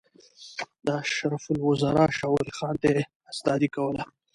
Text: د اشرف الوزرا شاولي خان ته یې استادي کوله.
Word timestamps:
د 0.85 0.87
اشرف 1.03 1.43
الوزرا 1.53 2.05
شاولي 2.17 2.51
خان 2.57 2.75
ته 2.81 2.85
یې 2.95 3.01
استادي 3.31 3.69
کوله. 3.75 4.03